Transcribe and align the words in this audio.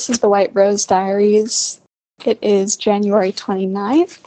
This 0.00 0.08
is 0.08 0.20
the 0.20 0.30
White 0.30 0.52
Rose 0.54 0.86
Diaries. 0.86 1.78
It 2.24 2.38
is 2.40 2.74
January 2.78 3.32
29th. 3.32 4.18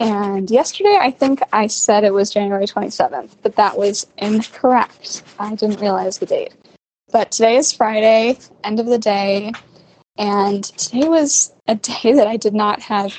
And 0.00 0.50
yesterday, 0.50 0.98
I 1.00 1.12
think 1.12 1.42
I 1.52 1.68
said 1.68 2.02
it 2.02 2.12
was 2.12 2.32
January 2.32 2.66
27th, 2.66 3.30
but 3.40 3.54
that 3.54 3.78
was 3.78 4.08
incorrect. 4.18 5.22
I 5.38 5.54
didn't 5.54 5.80
realize 5.80 6.18
the 6.18 6.26
date. 6.26 6.54
But 7.12 7.30
today 7.30 7.54
is 7.54 7.72
Friday, 7.72 8.36
end 8.64 8.80
of 8.80 8.86
the 8.86 8.98
day. 8.98 9.52
And 10.18 10.64
today 10.64 11.06
was 11.06 11.52
a 11.68 11.76
day 11.76 12.12
that 12.14 12.26
I 12.26 12.36
did 12.36 12.52
not 12.52 12.82
have 12.82 13.16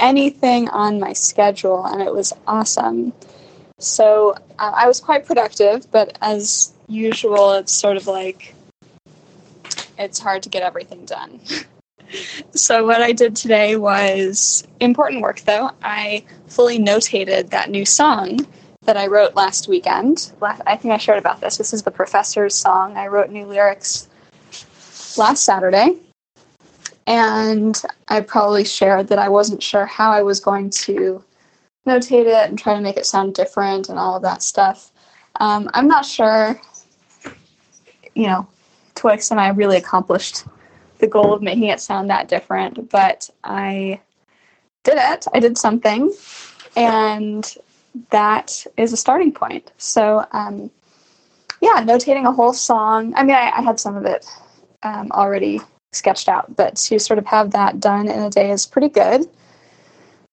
anything 0.00 0.68
on 0.70 0.98
my 0.98 1.12
schedule, 1.12 1.86
and 1.86 2.02
it 2.02 2.12
was 2.12 2.32
awesome. 2.48 3.12
So 3.78 4.34
uh, 4.58 4.72
I 4.74 4.88
was 4.88 4.98
quite 4.98 5.26
productive, 5.26 5.88
but 5.92 6.18
as 6.22 6.74
usual, 6.88 7.52
it's 7.52 7.72
sort 7.72 7.96
of 7.96 8.08
like 8.08 8.52
it's 10.00 10.18
hard 10.18 10.42
to 10.42 10.48
get 10.48 10.62
everything 10.62 11.04
done. 11.04 11.40
so 12.52 12.86
what 12.86 13.02
I 13.02 13.12
did 13.12 13.36
today 13.36 13.76
was 13.76 14.66
important 14.80 15.22
work 15.22 15.40
though. 15.40 15.70
I 15.82 16.24
fully 16.48 16.78
notated 16.78 17.50
that 17.50 17.70
new 17.70 17.84
song 17.84 18.46
that 18.82 18.96
I 18.96 19.06
wrote 19.06 19.36
last 19.36 19.68
weekend. 19.68 20.32
I 20.42 20.76
think 20.76 20.92
I 20.92 20.96
shared 20.96 21.18
about 21.18 21.40
this. 21.40 21.58
This 21.58 21.72
is 21.72 21.82
the 21.82 21.90
professor's 21.90 22.54
song. 22.54 22.96
I 22.96 23.06
wrote 23.08 23.30
new 23.30 23.44
lyrics 23.44 24.08
last 25.16 25.44
Saturday. 25.44 25.96
And 27.06 27.80
I 28.08 28.20
probably 28.20 28.64
shared 28.64 29.08
that 29.08 29.18
I 29.18 29.28
wasn't 29.28 29.62
sure 29.62 29.84
how 29.84 30.10
I 30.10 30.22
was 30.22 30.40
going 30.40 30.70
to 30.70 31.22
notate 31.86 32.26
it 32.26 32.48
and 32.48 32.58
try 32.58 32.74
to 32.74 32.80
make 32.80 32.96
it 32.96 33.06
sound 33.06 33.34
different 33.34 33.88
and 33.88 33.98
all 33.98 34.16
of 34.16 34.22
that 34.22 34.42
stuff. 34.42 34.92
Um, 35.40 35.68
I'm 35.74 35.88
not 35.88 36.04
sure, 36.04 36.60
you 38.14 38.26
know, 38.26 38.46
Twix 39.00 39.30
and 39.30 39.40
I 39.40 39.48
really 39.48 39.78
accomplished 39.78 40.44
the 40.98 41.06
goal 41.06 41.32
of 41.32 41.40
making 41.40 41.64
it 41.64 41.80
sound 41.80 42.10
that 42.10 42.28
different, 42.28 42.90
but 42.90 43.30
I 43.42 43.98
did 44.84 44.98
it. 44.98 45.24
I 45.32 45.40
did 45.40 45.56
something, 45.56 46.12
and 46.76 47.56
that 48.10 48.66
is 48.76 48.92
a 48.92 48.98
starting 48.98 49.32
point. 49.32 49.72
So, 49.78 50.26
um, 50.32 50.70
yeah, 51.62 51.82
notating 51.82 52.28
a 52.28 52.32
whole 52.32 52.52
song. 52.52 53.14
I 53.14 53.22
mean, 53.22 53.36
I, 53.36 53.50
I 53.56 53.62
had 53.62 53.80
some 53.80 53.96
of 53.96 54.04
it 54.04 54.26
um, 54.82 55.10
already 55.12 55.62
sketched 55.92 56.28
out, 56.28 56.54
but 56.54 56.76
to 56.76 56.98
sort 56.98 57.18
of 57.18 57.24
have 57.24 57.52
that 57.52 57.80
done 57.80 58.06
in 58.06 58.20
a 58.20 58.28
day 58.28 58.50
is 58.50 58.66
pretty 58.66 58.90
good. 58.90 59.22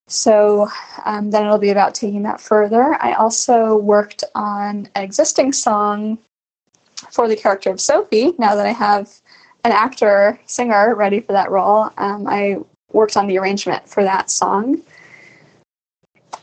So 0.08 0.68
um, 1.06 1.32
then 1.32 1.46
it'll 1.46 1.58
be 1.58 1.70
about 1.70 1.96
taking 1.96 2.24
that 2.24 2.42
further. 2.42 2.98
I 3.02 3.14
also 3.14 3.78
worked 3.78 4.26
on 4.36 4.90
an 4.94 5.04
existing 5.06 5.54
song 5.54 6.18
for 7.12 7.28
the 7.28 7.36
character 7.36 7.70
of 7.70 7.82
Sophie, 7.82 8.34
now 8.38 8.56
that 8.56 8.66
I 8.66 8.72
have 8.72 9.12
an 9.64 9.72
actor, 9.72 10.40
singer 10.46 10.96
ready 10.96 11.20
for 11.20 11.34
that 11.34 11.52
role, 11.52 11.90
um, 11.98 12.28
I 12.28 12.58
worked 12.92 13.18
on 13.18 13.28
the 13.28 13.38
arrangement 13.38 13.88
for 13.88 14.04
that 14.04 14.30
song. 14.30 14.82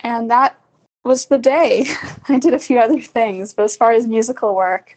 And 0.03 0.31
that 0.31 0.59
was 1.05 1.27
the 1.27 1.39
day. 1.39 1.87
I 2.29 2.39
did 2.39 2.55
a 2.55 2.59
few 2.59 2.79
other 2.79 3.01
things, 3.01 3.55
but 3.55 3.65
as 3.65 3.77
far 3.77 3.93
as 3.93 4.07
musical 4.07 4.55
work, 4.55 4.97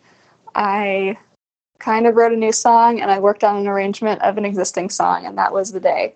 I 0.56 1.18
kind 1.80 2.08
of 2.08 2.16
wrote 2.16 2.34
a 2.34 2.38
new 2.38 2.52
song 2.52 3.00
and 3.02 3.12
I 3.12 3.20
worked 3.20 3.44
on 3.44 3.56
an 3.56 3.68
arrangement 3.68 4.22
of 4.22 4.38
an 4.38 4.46
existing 4.46 4.90
song, 4.90 5.26
and 5.26 5.38
that 5.38 5.54
was 5.54 5.72
the 5.72 5.80
day. 5.80 6.16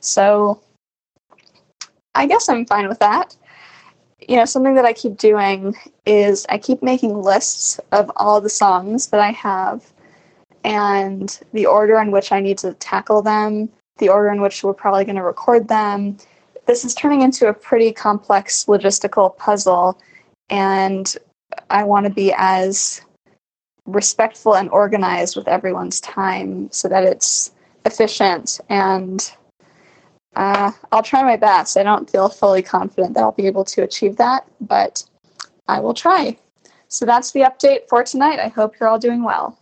So 0.00 0.60
I 2.14 2.26
guess 2.26 2.48
I'm 2.48 2.66
fine 2.66 2.88
with 2.88 2.98
that 2.98 3.36
you 4.20 4.36
know, 4.36 4.44
something 4.44 4.74
that 4.74 4.84
I 4.84 4.92
keep 4.92 5.18
doing 5.18 5.74
is 6.04 6.46
I 6.48 6.58
keep 6.58 6.82
making 6.82 7.20
lists 7.20 7.78
of 7.92 8.10
all 8.16 8.40
the 8.40 8.48
songs 8.48 9.08
that 9.08 9.20
I 9.20 9.30
have 9.32 9.92
and 10.64 11.38
the 11.52 11.66
order 11.66 12.00
in 12.00 12.10
which 12.10 12.32
I 12.32 12.40
need 12.40 12.58
to 12.58 12.74
tackle 12.74 13.22
them, 13.22 13.68
the 13.98 14.08
order 14.08 14.30
in 14.30 14.40
which 14.40 14.64
we're 14.64 14.74
probably 14.74 15.04
going 15.04 15.16
to 15.16 15.22
record 15.22 15.68
them. 15.68 16.16
This 16.66 16.84
is 16.84 16.94
turning 16.94 17.22
into 17.22 17.48
a 17.48 17.54
pretty 17.54 17.92
complex 17.92 18.64
logistical 18.64 19.36
puzzle, 19.36 20.00
and 20.50 21.16
I 21.70 21.84
want 21.84 22.06
to 22.06 22.12
be 22.12 22.34
as 22.36 23.02
respectful 23.86 24.56
and 24.56 24.68
organized 24.70 25.36
with 25.36 25.46
everyone's 25.46 26.00
time 26.00 26.68
so 26.72 26.88
that 26.88 27.04
it's 27.04 27.52
efficient 27.84 28.58
and 28.68 29.32
uh, 30.36 30.70
I'll 30.92 31.02
try 31.02 31.22
my 31.22 31.36
best. 31.36 31.76
I 31.76 31.82
don't 31.82 32.08
feel 32.08 32.28
fully 32.28 32.62
confident 32.62 33.14
that 33.14 33.20
I'll 33.20 33.32
be 33.32 33.46
able 33.46 33.64
to 33.64 33.82
achieve 33.82 34.16
that, 34.16 34.46
but 34.60 35.02
I 35.66 35.80
will 35.80 35.94
try. 35.94 36.36
So 36.88 37.06
that's 37.06 37.32
the 37.32 37.40
update 37.40 37.88
for 37.88 38.04
tonight. 38.04 38.38
I 38.38 38.48
hope 38.48 38.78
you're 38.78 38.88
all 38.88 38.98
doing 38.98 39.24
well. 39.24 39.58